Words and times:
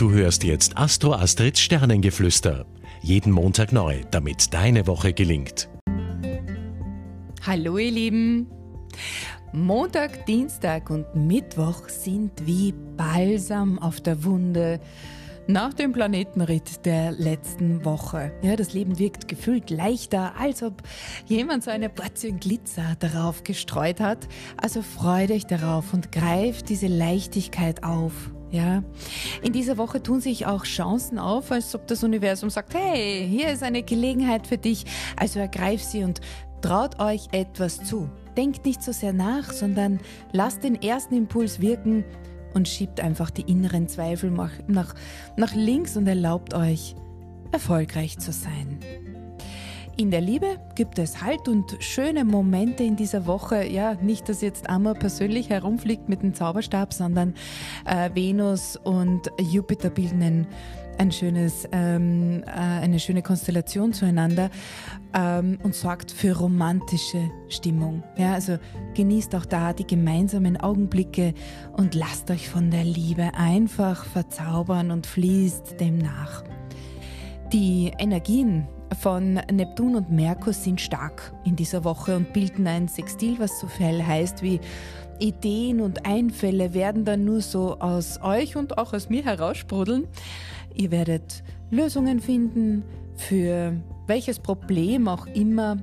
Du 0.00 0.10
hörst 0.12 0.44
jetzt 0.44 0.78
Astro 0.78 1.12
Astrids 1.12 1.60
Sternengeflüster. 1.60 2.64
Jeden 3.02 3.30
Montag 3.30 3.70
neu, 3.70 4.00
damit 4.10 4.54
deine 4.54 4.86
Woche 4.86 5.12
gelingt. 5.12 5.68
Hallo 7.42 7.76
ihr 7.76 7.90
Lieben. 7.90 8.46
Montag, 9.52 10.24
Dienstag 10.24 10.88
und 10.88 11.04
Mittwoch 11.14 11.90
sind 11.90 12.32
wie 12.46 12.72
Balsam 12.96 13.78
auf 13.78 14.00
der 14.00 14.24
Wunde 14.24 14.80
nach 15.46 15.74
dem 15.74 15.92
Planetenritt 15.92 16.86
der 16.86 17.12
letzten 17.12 17.84
Woche. 17.84 18.32
Ja, 18.40 18.56
das 18.56 18.72
Leben 18.72 18.98
wirkt 18.98 19.28
gefühlt 19.28 19.68
leichter, 19.68 20.32
als 20.38 20.62
ob 20.62 20.82
jemand 21.26 21.62
so 21.62 21.70
eine 21.70 21.90
Portion 21.90 22.40
Glitzer 22.40 22.96
darauf 23.00 23.44
gestreut 23.44 24.00
hat. 24.00 24.28
Also 24.56 24.80
freut 24.80 25.30
euch 25.30 25.44
darauf 25.44 25.92
und 25.92 26.10
greift 26.10 26.70
diese 26.70 26.86
Leichtigkeit 26.86 27.84
auf. 27.84 28.30
Ja, 28.50 28.82
in 29.42 29.52
dieser 29.52 29.78
Woche 29.78 30.02
tun 30.02 30.20
sich 30.20 30.46
auch 30.46 30.64
Chancen 30.64 31.18
auf, 31.18 31.52
als 31.52 31.74
ob 31.74 31.86
das 31.86 32.02
Universum 32.02 32.50
sagt, 32.50 32.74
hey, 32.74 33.26
hier 33.28 33.50
ist 33.50 33.62
eine 33.62 33.82
Gelegenheit 33.82 34.46
für 34.46 34.58
dich, 34.58 34.84
also 35.16 35.38
ergreif 35.38 35.82
sie 35.82 36.02
und 36.02 36.20
traut 36.60 36.98
euch 36.98 37.28
etwas 37.30 37.82
zu. 37.84 38.10
Denkt 38.36 38.64
nicht 38.66 38.82
so 38.82 38.92
sehr 38.92 39.12
nach, 39.12 39.52
sondern 39.52 40.00
lasst 40.32 40.64
den 40.64 40.80
ersten 40.82 41.14
Impuls 41.14 41.60
wirken 41.60 42.04
und 42.52 42.68
schiebt 42.68 43.00
einfach 43.00 43.30
die 43.30 43.42
inneren 43.42 43.88
Zweifel 43.88 44.30
nach, 44.30 44.52
nach, 44.66 44.94
nach 45.36 45.54
links 45.54 45.96
und 45.96 46.08
erlaubt 46.08 46.52
euch, 46.52 46.96
erfolgreich 47.52 48.18
zu 48.18 48.32
sein. 48.32 48.80
In 50.00 50.10
der 50.10 50.22
Liebe 50.22 50.56
gibt 50.76 50.98
es 50.98 51.20
Halt 51.20 51.46
und 51.46 51.76
schöne 51.80 52.24
Momente 52.24 52.82
in 52.82 52.96
dieser 52.96 53.26
Woche. 53.26 53.66
Ja, 53.66 53.96
nicht, 54.00 54.30
dass 54.30 54.40
jetzt 54.40 54.70
Amor 54.70 54.94
persönlich 54.94 55.50
herumfliegt 55.50 56.08
mit 56.08 56.22
dem 56.22 56.32
Zauberstab, 56.32 56.94
sondern 56.94 57.34
äh, 57.84 58.08
Venus 58.14 58.76
und 58.76 59.30
Jupiter 59.38 59.90
bilden 59.90 60.46
ein, 60.96 61.12
schönes, 61.12 61.68
ähm, 61.72 62.42
äh, 62.46 62.50
eine 62.50 62.98
schöne 62.98 63.20
Konstellation 63.20 63.92
zueinander 63.92 64.48
ähm, 65.12 65.58
und 65.62 65.74
sorgt 65.74 66.12
für 66.12 66.34
romantische 66.34 67.30
Stimmung. 67.50 68.02
Ja, 68.16 68.32
also 68.32 68.56
genießt 68.94 69.34
auch 69.34 69.44
da 69.44 69.74
die 69.74 69.86
gemeinsamen 69.86 70.56
Augenblicke 70.56 71.34
und 71.76 71.94
lasst 71.94 72.30
euch 72.30 72.48
von 72.48 72.70
der 72.70 72.84
Liebe 72.84 73.34
einfach 73.34 74.06
verzaubern 74.06 74.92
und 74.92 75.06
fließt 75.06 75.78
dem 75.78 75.98
nach. 75.98 76.42
Die 77.52 77.92
Energien 77.98 78.66
von 78.98 79.34
Neptun 79.50 79.94
und 79.96 80.10
Merkur 80.10 80.52
sind 80.52 80.80
stark 80.80 81.32
in 81.44 81.56
dieser 81.56 81.84
Woche 81.84 82.16
und 82.16 82.32
bilden 82.32 82.66
ein 82.66 82.88
Sextil, 82.88 83.38
was 83.38 83.60
so 83.60 83.66
viel 83.66 84.04
heißt 84.04 84.42
wie 84.42 84.60
Ideen 85.20 85.80
und 85.80 86.06
Einfälle 86.06 86.74
werden 86.74 87.04
dann 87.04 87.24
nur 87.24 87.40
so 87.40 87.78
aus 87.78 88.20
euch 88.22 88.56
und 88.56 88.78
auch 88.78 88.92
aus 88.92 89.08
mir 89.08 89.24
heraussprudeln. 89.24 90.06
Ihr 90.74 90.90
werdet 90.90 91.42
Lösungen 91.70 92.20
finden 92.20 92.84
für 93.16 93.76
welches 94.06 94.38
Problem 94.38 95.08
auch 95.08 95.26
immer, 95.26 95.76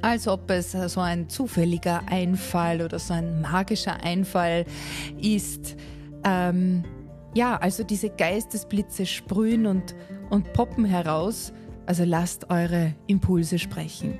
als 0.00 0.28
ob 0.28 0.50
es 0.50 0.72
so 0.72 1.00
ein 1.00 1.28
zufälliger 1.28 2.02
Einfall 2.06 2.82
oder 2.82 2.98
so 2.98 3.14
ein 3.14 3.40
magischer 3.40 4.02
Einfall 4.02 4.64
ist. 5.20 5.76
Ähm, 6.24 6.84
ja, 7.34 7.56
also 7.56 7.82
diese 7.82 8.10
Geistesblitze 8.10 9.06
sprühen 9.06 9.66
und, 9.66 9.94
und 10.30 10.52
poppen 10.52 10.84
heraus 10.84 11.52
also 11.86 12.04
lasst 12.04 12.50
eure 12.50 12.94
Impulse 13.06 13.58
sprechen. 13.58 14.18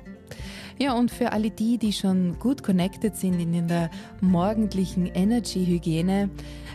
Ja, 0.79 0.93
und 0.93 1.09
für 1.09 1.31
alle 1.31 1.49
die, 1.49 1.79
die 1.79 1.91
schon 1.91 2.37
gut 2.37 2.61
connected 2.61 3.15
sind 3.15 3.39
in 3.39 3.67
der 3.67 3.89
morgendlichen 4.21 5.07
Energy-Hygiene, 5.07 6.29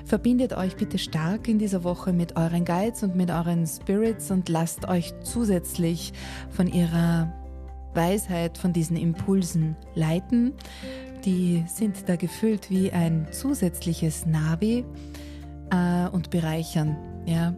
verbindet 0.04 0.52
euch 0.54 0.74
bitte 0.74 0.98
stark 0.98 1.46
in 1.46 1.60
dieser 1.60 1.84
Woche 1.84 2.12
mit 2.12 2.36
euren 2.36 2.64
Guides 2.64 3.04
und 3.04 3.14
mit 3.14 3.30
euren 3.30 3.64
Spirits 3.64 4.32
und 4.32 4.48
lasst 4.48 4.88
euch 4.88 5.14
zusätzlich 5.22 6.12
von 6.50 6.66
ihrer 6.66 7.32
Weisheit, 7.94 8.58
von 8.58 8.72
diesen 8.72 8.96
Impulsen 8.96 9.76
leiten. 9.94 10.52
Die 11.24 11.62
sind 11.68 12.08
da 12.08 12.16
gefüllt 12.16 12.70
wie 12.70 12.90
ein 12.90 13.28
zusätzliches 13.30 14.26
Navi 14.26 14.84
äh, 15.70 16.08
und 16.08 16.30
bereichern. 16.30 16.96
Ja, 17.24 17.54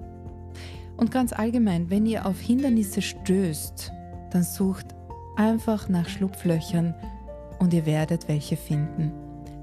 und 0.96 1.10
ganz 1.10 1.32
allgemein, 1.32 1.90
wenn 1.90 2.06
ihr 2.06 2.26
auf 2.26 2.40
Hindernisse 2.40 3.02
stößt, 3.02 3.92
dann 4.30 4.42
sucht 4.42 4.94
einfach 5.36 5.88
nach 5.88 6.08
Schlupflöchern 6.08 6.94
und 7.58 7.74
ihr 7.74 7.86
werdet 7.86 8.28
welche 8.28 8.56
finden. 8.56 9.12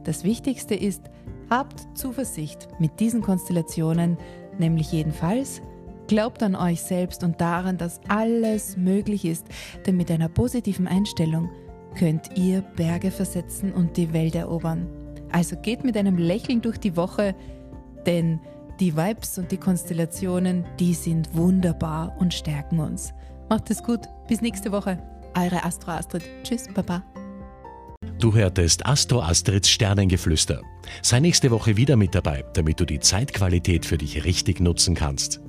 Das 0.03 0.23
Wichtigste 0.23 0.75
ist, 0.75 1.03
habt 1.49 1.85
Zuversicht 1.97 2.67
mit 2.79 2.99
diesen 2.99 3.21
Konstellationen, 3.21 4.17
nämlich 4.57 4.91
jedenfalls, 4.91 5.61
glaubt 6.07 6.43
an 6.43 6.55
euch 6.55 6.81
selbst 6.81 7.23
und 7.23 7.39
daran, 7.39 7.77
dass 7.77 8.01
alles 8.07 8.75
möglich 8.75 9.25
ist, 9.25 9.45
denn 9.85 9.97
mit 9.97 10.11
einer 10.11 10.29
positiven 10.29 10.87
Einstellung 10.87 11.49
könnt 11.97 12.37
ihr 12.37 12.61
Berge 12.61 13.11
versetzen 13.11 13.71
und 13.71 13.97
die 13.97 14.13
Welt 14.13 14.35
erobern. 14.35 14.87
Also 15.31 15.55
geht 15.55 15.83
mit 15.83 15.95
einem 15.95 16.17
Lächeln 16.17 16.61
durch 16.61 16.77
die 16.77 16.97
Woche, 16.97 17.35
denn 18.05 18.39
die 18.81 18.97
Vibes 18.97 19.37
und 19.37 19.51
die 19.51 19.57
Konstellationen, 19.57 20.65
die 20.79 20.95
sind 20.95 21.33
wunderbar 21.35 22.15
und 22.19 22.33
stärken 22.33 22.79
uns. 22.79 23.13
Macht 23.47 23.69
es 23.69 23.83
gut, 23.83 24.01
bis 24.27 24.41
nächste 24.41 24.71
Woche. 24.71 24.97
Eure 25.35 25.63
Astro 25.63 25.91
Astrid. 25.91 26.23
Tschüss, 26.43 26.67
Baba. 26.73 27.03
Du 28.17 28.33
hörtest 28.33 28.85
Astro 28.85 29.21
Astrids 29.21 29.69
Sternengeflüster. 29.69 30.61
Sei 31.01 31.19
nächste 31.19 31.51
Woche 31.51 31.77
wieder 31.77 31.95
mit 31.95 32.15
dabei, 32.15 32.43
damit 32.53 32.79
du 32.79 32.85
die 32.85 32.99
Zeitqualität 32.99 33.85
für 33.85 33.97
dich 33.97 34.25
richtig 34.25 34.59
nutzen 34.59 34.95
kannst. 34.95 35.39